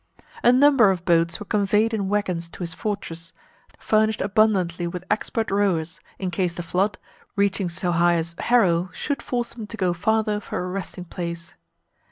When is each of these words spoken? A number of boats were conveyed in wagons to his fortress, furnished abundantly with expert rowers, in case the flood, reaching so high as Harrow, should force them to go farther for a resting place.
A 0.41 0.51
number 0.51 0.89
of 0.89 1.05
boats 1.05 1.39
were 1.39 1.45
conveyed 1.45 1.93
in 1.93 2.09
wagons 2.09 2.49
to 2.49 2.63
his 2.63 2.73
fortress, 2.73 3.33
furnished 3.77 4.19
abundantly 4.19 4.87
with 4.87 5.03
expert 5.11 5.51
rowers, 5.51 5.99
in 6.17 6.31
case 6.31 6.55
the 6.55 6.63
flood, 6.63 6.97
reaching 7.35 7.69
so 7.69 7.91
high 7.91 8.15
as 8.15 8.33
Harrow, 8.39 8.89
should 8.93 9.21
force 9.21 9.53
them 9.53 9.67
to 9.67 9.77
go 9.77 9.93
farther 9.93 10.39
for 10.39 10.57
a 10.63 10.69
resting 10.69 11.05
place. 11.05 11.53